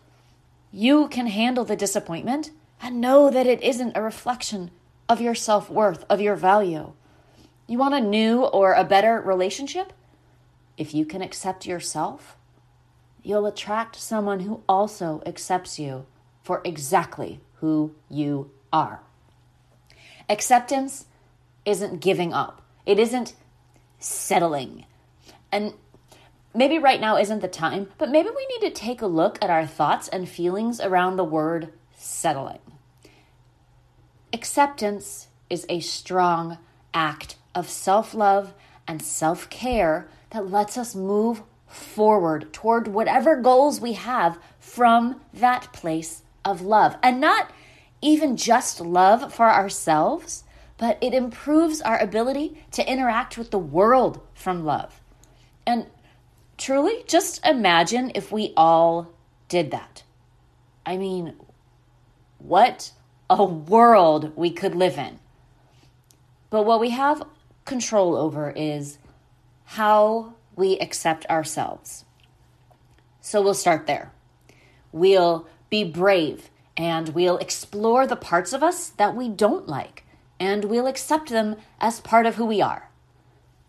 you 0.72 1.10
can 1.10 1.27
handle 1.27 1.65
the 1.65 1.75
disappointment 1.75 2.51
and 2.81 3.01
know 3.01 3.29
that 3.29 3.48
it 3.48 3.62
isn't 3.62 3.98
a 3.98 4.01
reflection 4.01 4.72
of 5.10 5.20
your 5.20 5.36
self 5.36 5.70
worth, 5.70 6.05
of 6.10 6.22
your 6.22 6.38
value. 6.38 6.93
You 7.67 7.77
want 7.77 7.93
a 7.93 8.00
new 8.00 8.43
or 8.43 8.74
a 8.74 8.86
better 8.86 9.20
relationship? 9.20 9.91
If 10.77 10.93
you 10.93 11.05
can 11.05 11.22
accept 11.22 11.65
yourself, 11.65 12.38
you'll 13.22 13.46
attract 13.46 13.98
someone 13.98 14.41
who 14.41 14.63
also 14.70 15.22
accepts 15.25 15.77
you 15.77 16.05
for 16.41 16.62
exactly 16.63 17.41
who 17.55 17.93
you 18.10 18.50
are. 18.72 19.01
Acceptance 20.29 21.05
isn't 21.65 22.00
giving 22.00 22.31
up, 22.31 22.62
it 22.86 22.98
isn't 22.98 23.34
settling. 24.01 24.86
And 25.51 25.74
maybe 26.53 26.77
right 26.77 27.00
now 27.00 27.17
isn't 27.17 27.41
the 27.41 27.48
time, 27.48 27.88
but 27.98 28.10
maybe 28.10 28.29
we 28.29 28.48
need 28.48 28.67
to 28.67 28.81
take 28.81 29.01
a 29.01 29.08
look 29.08 29.38
at 29.41 29.50
our 29.50 29.65
thoughts 29.65 30.08
and 30.10 30.27
feelings 30.27 30.81
around 30.81 31.15
the 31.15 31.24
word 31.24 31.72
settling. 31.96 32.60
Acceptance 34.34 35.27
is 35.50 35.65
a 35.70 35.79
strong 35.79 36.58
act 36.93 37.36
of 37.55 37.70
self 37.70 38.13
love 38.13 38.53
and 38.88 39.01
self 39.01 39.50
care 39.50 40.08
that 40.31 40.50
lets 40.50 40.77
us 40.77 40.96
move 40.96 41.43
forward 41.67 42.51
toward 42.51 42.88
whatever 42.88 43.36
goals 43.36 43.79
we 43.79 43.93
have 43.93 44.38
from 44.60 45.22
that 45.34 45.72
place 45.74 46.24
of 46.43 46.62
love. 46.62 46.98
And 47.03 47.22
not 47.22 47.51
even 48.01 48.36
just 48.36 48.81
love 48.81 49.34
for 49.34 49.50
ourselves, 49.50 50.43
but 50.81 50.97
it 51.00 51.13
improves 51.13 51.79
our 51.79 52.00
ability 52.00 52.59
to 52.71 52.91
interact 52.91 53.38
with 53.38 53.51
the 53.51 53.59
world 53.59 54.19
from 54.33 54.65
love. 54.65 55.00
And 55.63 55.85
truly, 56.57 57.03
just 57.05 57.45
imagine 57.45 58.11
if 58.15 58.31
we 58.31 58.51
all 58.57 59.13
did 59.47 59.69
that. 59.69 60.01
I 60.83 60.97
mean, 60.97 61.35
what 62.39 62.93
a 63.29 63.43
world 63.43 64.35
we 64.35 64.50
could 64.50 64.73
live 64.73 64.97
in. 64.97 65.19
But 66.50 66.63
what 66.63 66.79
we 66.79 66.89
have 66.89 67.27
control 67.63 68.15
over 68.15 68.50
is 68.50 68.97
how 69.65 70.33
we 70.55 70.79
accept 70.79 71.27
ourselves. 71.27 72.05
So 73.19 73.39
we'll 73.39 73.53
start 73.53 73.85
there. 73.85 74.11
We'll 74.91 75.47
be 75.69 75.83
brave 75.83 76.50
and 76.75 77.09
we'll 77.09 77.38
explore 77.38 78.07
the 78.07 78.15
parts 78.15 78.51
of 78.51 78.63
us 78.63 78.89
that 78.89 79.15
we 79.15 79.29
don't 79.29 79.67
like 79.67 80.05
and 80.41 80.65
we'll 80.65 80.88
accept 80.88 81.29
them 81.29 81.55
as 81.79 82.00
part 82.00 82.25
of 82.25 82.33
who 82.33 82.45
we 82.48 82.63
are. 82.63 82.89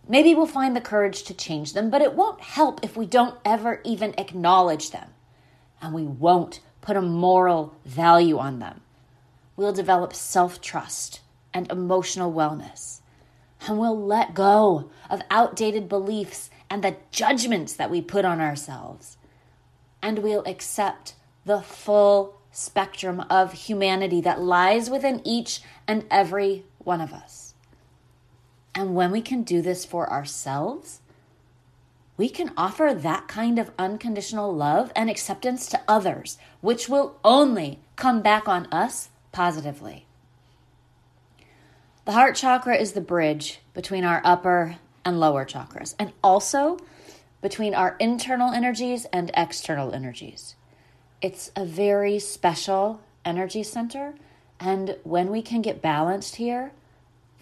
Maybe 0.09 0.35
we'll 0.35 0.47
find 0.47 0.75
the 0.75 0.81
courage 0.81 1.23
to 1.25 1.35
change 1.35 1.75
them, 1.75 1.91
but 1.91 2.01
it 2.01 2.15
won't 2.15 2.41
help 2.41 2.81
if 2.83 2.97
we 2.97 3.05
don't 3.05 3.39
ever 3.45 3.83
even 3.85 4.15
acknowledge 4.17 4.91
them. 4.91 5.11
And 5.83 5.93
we 5.93 6.05
won't 6.05 6.61
put 6.81 6.97
a 6.97 7.03
moral 7.03 7.75
value 7.85 8.39
on 8.39 8.59
them. 8.59 8.81
We'll 9.55 9.75
develop 9.75 10.15
self 10.15 10.63
trust 10.63 11.21
and 11.53 11.71
emotional 11.71 12.33
wellness. 12.33 13.01
And 13.69 13.79
we'll 13.79 14.07
let 14.07 14.33
go 14.33 14.91
of 15.11 15.21
outdated 15.31 15.91
beliefs 15.91 16.49
and 16.71 16.83
the 16.83 16.97
judgments 17.11 17.75
that 17.75 17.91
we 17.91 18.01
put 18.01 18.25
on 18.25 18.41
ourselves. 18.41 19.19
And 20.01 20.21
we'll 20.21 20.45
accept 20.47 21.17
the 21.45 21.61
full 21.61 22.41
spectrum 22.51 23.21
of 23.29 23.53
humanity 23.53 24.23
that 24.23 24.41
lies 24.41 24.89
within 24.89 25.21
each 25.27 25.61
and 25.87 26.05
every 26.11 26.65
one 26.79 27.01
of 27.01 27.13
us. 27.13 27.55
And 28.75 28.95
when 28.95 29.11
we 29.11 29.21
can 29.21 29.43
do 29.43 29.61
this 29.61 29.85
for 29.85 30.11
ourselves, 30.11 31.01
we 32.17 32.29
can 32.29 32.53
offer 32.57 32.95
that 32.95 33.29
kind 33.29 33.59
of 33.59 33.71
unconditional 33.79 34.55
love 34.55 34.93
and 34.95 35.11
acceptance 35.11 35.67
to 35.69 35.81
others, 35.89 36.39
which 36.61 36.89
will 36.89 37.19
only 37.25 37.81
come 37.97 38.23
back 38.23 38.49
on 38.49 38.67
us 38.73 39.11
positively. 39.33 40.07
The 42.05 42.13
heart 42.13 42.37
chakra 42.37 42.77
is 42.77 42.93
the 42.93 43.01
bridge 43.01 43.61
between 43.75 44.05
our 44.05 44.21
upper 44.25 44.77
and 45.05 45.21
lower 45.21 45.45
chakras, 45.45 45.95
and 45.99 46.13
also 46.23 46.79
between 47.41 47.75
our 47.75 47.97
internal 47.99 48.53
energies 48.53 49.05
and 49.07 49.31
external 49.35 49.93
energies. 49.93 50.55
It's 51.21 51.51
a 51.57 51.65
very 51.65 52.19
special 52.19 53.01
energy 53.25 53.63
center, 53.63 54.15
and 54.65 54.97
when 55.03 55.33
we 55.33 55.43
can 55.43 55.61
get 55.61 55.83
balanced 55.83 56.37
here, 56.37 56.71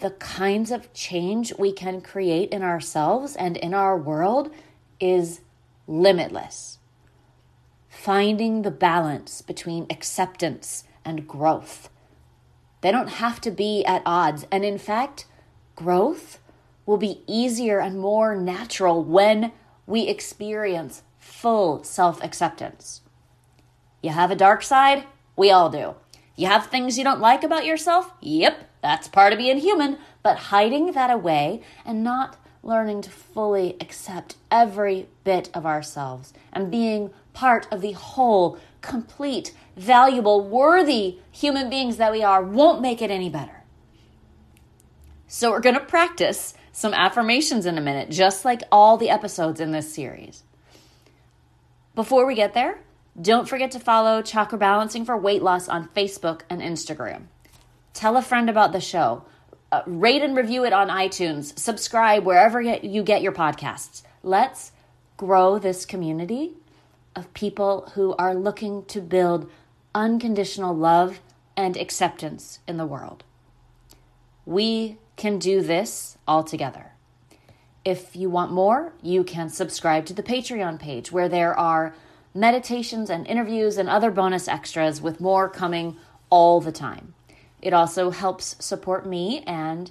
the 0.00 0.12
kinds 0.12 0.70
of 0.70 0.90
change 0.94 1.52
we 1.58 1.70
can 1.70 2.00
create 2.00 2.48
in 2.48 2.62
ourselves 2.62 3.36
and 3.36 3.58
in 3.58 3.74
our 3.74 3.94
world 3.98 4.50
is 4.98 5.42
limitless. 5.86 6.78
Finding 7.90 8.62
the 8.62 8.70
balance 8.70 9.42
between 9.42 9.86
acceptance 9.90 10.84
and 11.04 11.28
growth. 11.28 11.90
They 12.80 12.90
don't 12.90 13.10
have 13.10 13.38
to 13.42 13.50
be 13.50 13.84
at 13.84 14.02
odds. 14.06 14.46
And 14.50 14.64
in 14.64 14.78
fact, 14.78 15.26
growth 15.76 16.38
will 16.86 16.96
be 16.96 17.20
easier 17.26 17.80
and 17.80 18.00
more 18.00 18.34
natural 18.34 19.04
when 19.04 19.52
we 19.86 20.08
experience 20.08 21.02
full 21.18 21.84
self 21.84 22.24
acceptance. 22.24 23.02
You 24.02 24.08
have 24.08 24.30
a 24.30 24.36
dark 24.36 24.62
side? 24.62 25.04
We 25.36 25.50
all 25.50 25.68
do. 25.68 25.96
You 26.40 26.46
have 26.46 26.68
things 26.68 26.96
you 26.96 27.04
don't 27.04 27.20
like 27.20 27.44
about 27.44 27.66
yourself? 27.66 28.14
Yep, 28.22 28.66
that's 28.80 29.08
part 29.08 29.34
of 29.34 29.38
being 29.38 29.58
human. 29.58 29.98
But 30.22 30.38
hiding 30.38 30.92
that 30.92 31.10
away 31.10 31.60
and 31.84 32.02
not 32.02 32.38
learning 32.62 33.02
to 33.02 33.10
fully 33.10 33.76
accept 33.78 34.36
every 34.50 35.08
bit 35.22 35.50
of 35.52 35.66
ourselves 35.66 36.32
and 36.50 36.70
being 36.70 37.10
part 37.34 37.68
of 37.70 37.82
the 37.82 37.92
whole, 37.92 38.58
complete, 38.80 39.52
valuable, 39.76 40.42
worthy 40.42 41.18
human 41.30 41.68
beings 41.68 41.98
that 41.98 42.10
we 42.10 42.22
are 42.22 42.42
won't 42.42 42.80
make 42.80 43.02
it 43.02 43.10
any 43.10 43.28
better. 43.28 43.64
So, 45.26 45.50
we're 45.50 45.60
going 45.60 45.78
to 45.78 45.84
practice 45.84 46.54
some 46.72 46.94
affirmations 46.94 47.66
in 47.66 47.76
a 47.76 47.82
minute, 47.82 48.08
just 48.08 48.46
like 48.46 48.62
all 48.72 48.96
the 48.96 49.10
episodes 49.10 49.60
in 49.60 49.72
this 49.72 49.92
series. 49.92 50.42
Before 51.94 52.24
we 52.24 52.34
get 52.34 52.54
there, 52.54 52.80
don't 53.20 53.48
forget 53.48 53.72
to 53.72 53.80
follow 53.80 54.22
Chakra 54.22 54.58
Balancing 54.58 55.04
for 55.04 55.16
Weight 55.16 55.42
Loss 55.42 55.68
on 55.68 55.88
Facebook 55.88 56.42
and 56.48 56.60
Instagram. 56.60 57.24
Tell 57.92 58.16
a 58.16 58.22
friend 58.22 58.48
about 58.48 58.72
the 58.72 58.80
show. 58.80 59.24
Uh, 59.72 59.82
rate 59.86 60.22
and 60.22 60.36
review 60.36 60.64
it 60.64 60.72
on 60.72 60.88
iTunes. 60.88 61.58
Subscribe 61.58 62.24
wherever 62.24 62.60
you 62.60 63.02
get 63.02 63.22
your 63.22 63.32
podcasts. 63.32 64.02
Let's 64.22 64.72
grow 65.16 65.58
this 65.58 65.84
community 65.84 66.54
of 67.14 67.32
people 67.34 67.90
who 67.94 68.14
are 68.16 68.34
looking 68.34 68.84
to 68.86 69.00
build 69.00 69.50
unconditional 69.94 70.74
love 70.74 71.20
and 71.56 71.76
acceptance 71.76 72.60
in 72.66 72.76
the 72.76 72.86
world. 72.86 73.24
We 74.46 74.98
can 75.16 75.38
do 75.38 75.60
this 75.60 76.16
all 76.26 76.42
together. 76.42 76.92
If 77.84 78.14
you 78.16 78.30
want 78.30 78.52
more, 78.52 78.92
you 79.02 79.24
can 79.24 79.48
subscribe 79.48 80.06
to 80.06 80.14
the 80.14 80.22
Patreon 80.22 80.78
page 80.78 81.12
where 81.12 81.28
there 81.28 81.58
are 81.58 81.94
meditations 82.34 83.10
and 83.10 83.26
interviews 83.26 83.76
and 83.76 83.88
other 83.88 84.10
bonus 84.10 84.48
extras 84.48 85.00
with 85.00 85.20
more 85.20 85.48
coming 85.48 85.96
all 86.28 86.60
the 86.60 86.72
time. 86.72 87.14
It 87.60 87.72
also 87.72 88.10
helps 88.10 88.56
support 88.64 89.06
me 89.06 89.42
and 89.46 89.90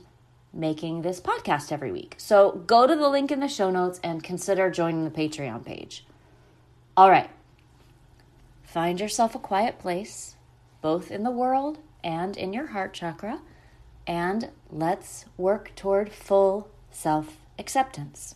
making 0.54 1.02
this 1.02 1.22
podcast 1.22 1.72
every 1.72 1.92
week. 1.92 2.16
So 2.18 2.64
go 2.66 2.88
to 2.88 2.96
the 2.96 3.10
link 3.10 3.32
in 3.32 3.40
the 3.40 3.48
show 3.48 3.70
notes 3.70 4.00
and 4.04 4.24
consider 4.24 4.70
joining 4.72 5.04
the 5.04 5.12
Patreon 5.12 5.66
page. 5.66 6.06
All 6.98 7.10
right. 7.10 7.30
Find 8.64 9.00
yourself 9.00 9.36
a 9.36 9.40
quiet 9.40 9.80
place, 9.80 10.36
both 10.82 11.12
in 11.12 11.24
the 11.24 11.32
world 11.32 11.80
and 12.04 12.38
in 12.38 12.54
your 12.54 12.68
heart 12.68 12.94
chakra, 12.94 13.42
and 14.08 14.50
let's 14.72 15.26
work 15.38 15.72
toward 15.76 16.12
full 16.12 16.70
self 16.92 17.38
acceptance. 17.58 18.36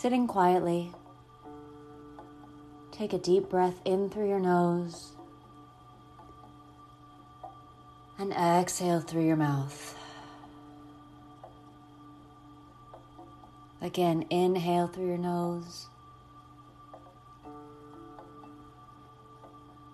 Sitting 0.00 0.26
quietly, 0.26 0.92
take 2.90 3.12
a 3.12 3.18
deep 3.18 3.50
breath 3.50 3.78
in 3.84 4.08
through 4.08 4.30
your 4.30 4.40
nose 4.40 5.12
and 8.18 8.32
exhale 8.32 9.02
through 9.02 9.26
your 9.26 9.36
mouth. 9.36 9.94
Again, 13.82 14.24
inhale 14.30 14.86
through 14.86 15.06
your 15.06 15.18
nose 15.18 15.88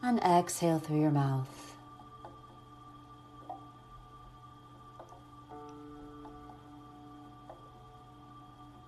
and 0.04 0.20
exhale 0.20 0.78
through 0.78 1.00
your 1.00 1.10
mouth. 1.10 1.65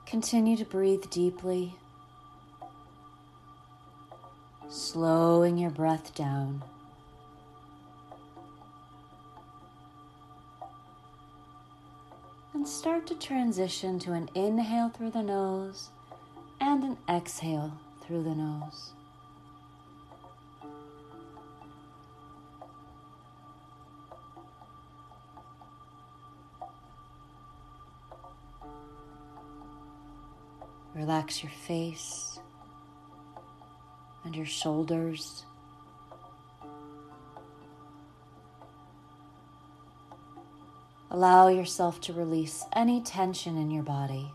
Continue 0.08 0.56
to 0.56 0.64
breathe 0.64 1.10
deeply, 1.10 1.74
slowing 4.70 5.58
your 5.58 5.68
breath 5.68 6.14
down. 6.14 6.62
And 12.54 12.66
start 12.66 13.06
to 13.08 13.14
transition 13.16 13.98
to 13.98 14.14
an 14.14 14.30
inhale 14.34 14.88
through 14.88 15.10
the 15.10 15.22
nose 15.22 15.90
and 16.58 16.82
an 16.84 16.96
exhale 17.06 17.74
through 18.00 18.22
the 18.22 18.34
nose. 18.34 18.92
Relax 30.98 31.44
your 31.44 31.52
face 31.52 32.40
and 34.24 34.34
your 34.34 34.46
shoulders. 34.46 35.44
Allow 41.08 41.46
yourself 41.48 42.00
to 42.00 42.12
release 42.12 42.64
any 42.72 43.00
tension 43.00 43.56
in 43.56 43.70
your 43.70 43.84
body. 43.84 44.32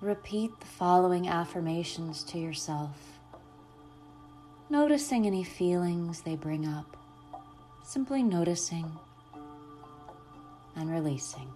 Repeat 0.00 0.58
the 0.60 0.66
following 0.66 1.28
affirmations 1.28 2.24
to 2.24 2.38
yourself, 2.38 3.18
noticing 4.70 5.26
any 5.26 5.44
feelings 5.44 6.22
they 6.22 6.36
bring 6.36 6.66
up, 6.66 6.96
simply 7.84 8.22
noticing 8.22 8.98
and 10.74 10.90
releasing. 10.90 11.48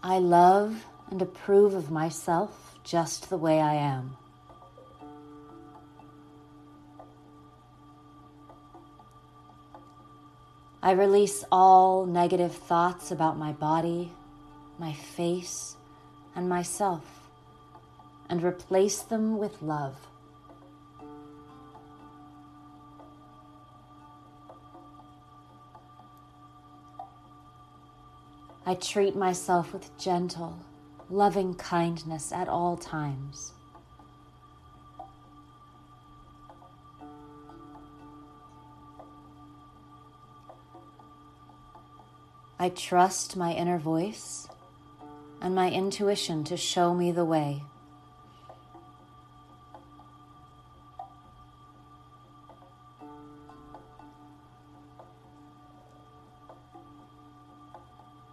I 0.00 0.20
love 0.20 0.84
and 1.10 1.20
approve 1.20 1.74
of 1.74 1.90
myself 1.90 2.78
just 2.84 3.30
the 3.30 3.36
way 3.36 3.60
I 3.60 3.74
am. 3.74 4.16
I 10.82 10.92
release 10.92 11.44
all 11.50 12.06
negative 12.06 12.54
thoughts 12.54 13.10
about 13.10 13.38
my 13.38 13.52
body, 13.52 14.12
my 14.78 14.92
face, 14.92 15.76
and 16.34 16.48
myself, 16.48 17.04
and 18.28 18.42
replace 18.42 19.00
them 19.00 19.38
with 19.38 19.62
love. 19.62 19.96
I 28.68 28.74
treat 28.74 29.14
myself 29.14 29.72
with 29.72 29.96
gentle, 29.96 30.58
loving 31.08 31.54
kindness 31.54 32.32
at 32.32 32.48
all 32.48 32.76
times. 32.76 33.52
I 42.66 42.70
trust 42.70 43.36
my 43.36 43.52
inner 43.52 43.78
voice 43.78 44.48
and 45.40 45.54
my 45.54 45.70
intuition 45.70 46.42
to 46.46 46.56
show 46.56 46.94
me 46.94 47.12
the 47.12 47.24
way. 47.24 47.62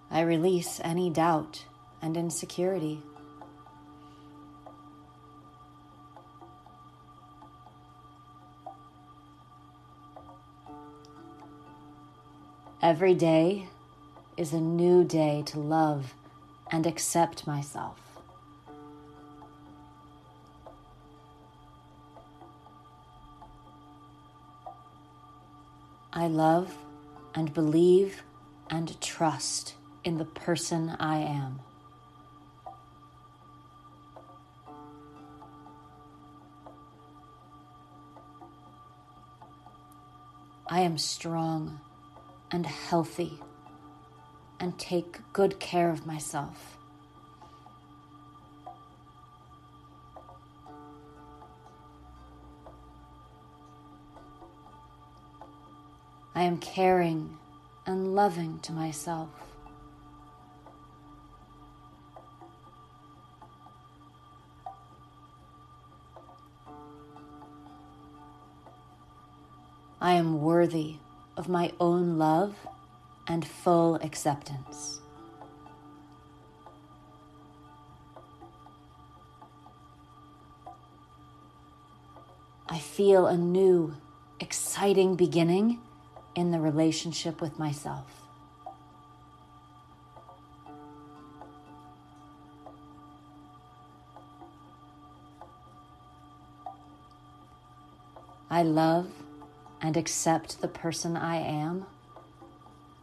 I 0.10 0.22
release 0.22 0.82
any 0.84 1.12
doubt 1.12 1.66
and 2.02 2.18
insecurity. 2.18 3.04
Every 12.82 13.14
day 13.14 13.68
is 14.38 14.54
a 14.54 14.60
new 14.60 15.04
day 15.04 15.44
to 15.48 15.60
love 15.60 16.14
and 16.72 16.88
accept 16.88 17.46
myself. 17.46 18.00
I 26.12 26.28
love 26.28 26.76
and 27.36 27.54
believe 27.54 28.24
and 28.70 29.00
trust 29.02 29.76
in 30.04 30.18
the 30.18 30.26
person 30.26 30.90
I 31.00 31.18
am. 31.18 31.60
I 40.68 40.82
am 40.82 40.98
strong 40.98 41.80
and 42.52 42.66
healthy 42.66 43.40
and 44.60 44.78
take 44.78 45.20
good 45.34 45.60
care 45.60 45.90
of 45.90 46.06
myself. 46.06 46.78
I 56.36 56.44
am 56.44 56.58
caring 56.58 57.38
and 57.86 58.16
loving 58.16 58.60
to 58.60 58.72
myself. 58.72 59.30
I 70.02 70.14
am 70.16 70.42
worthy 70.42 70.96
of 71.38 71.48
my 71.48 71.72
own 71.80 72.18
love 72.18 72.56
and 73.28 73.46
full 73.46 73.96
acceptance. 73.96 75.00
I 82.68 82.80
feel 82.80 83.28
a 83.28 83.38
new, 83.38 83.94
exciting 84.40 85.16
beginning 85.16 85.80
in 86.36 86.52
the 86.52 86.60
relationship 86.60 87.40
with 87.40 87.60
myself. 87.60 88.06
I 98.50 98.62
love 98.62 99.08
and 99.82 99.98
accept 99.98 100.62
the 100.62 100.68
person 100.68 101.18
I 101.18 101.38
am 101.38 101.86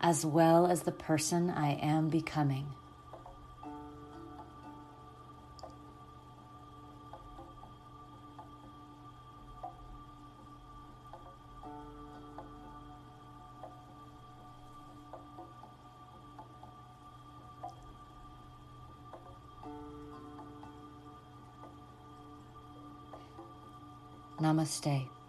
as 0.01 0.25
well 0.25 0.67
as 0.67 0.83
the 0.83 0.93
person 0.93 1.51
I 1.51 1.75
am 1.75 2.09
becoming. 2.09 2.67
Namaste. 24.41 25.20